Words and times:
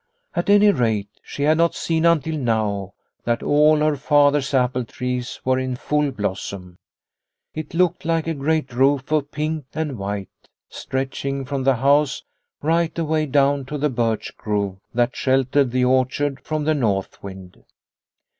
At 0.35 0.49
any 0.49 0.71
rate, 0.71 1.09
she 1.21 1.43
had 1.43 1.59
not 1.59 1.75
seen 1.75 2.07
until 2.07 2.35
now 2.35 2.95
that 3.23 3.43
all 3.43 3.77
her 3.77 3.95
father's 3.95 4.51
apple 4.51 4.83
trees 4.83 5.39
were 5.45 5.59
in 5.59 5.75
full 5.75 6.09
blossom. 6.09 6.79
It 7.53 7.75
looked 7.75 8.03
like 8.03 8.25
a 8.25 8.33
great 8.33 8.73
roof 8.73 9.11
of 9.11 9.31
pink 9.31 9.65
and 9.75 9.99
white, 9.99 10.49
stretching 10.69 11.45
from 11.45 11.63
the 11.65 11.75
house 11.75 12.23
right 12.63 12.97
away 12.97 13.27
down 13.27 13.63
to 13.65 13.77
the 13.77 13.91
birch 13.91 14.35
grove 14.37 14.79
that 14.91 15.15
sheltered 15.15 15.69
the 15.69 15.85
orchard 15.85 16.39
from 16.39 16.63
the 16.63 16.73
north 16.73 17.21
wind. 17.21 17.63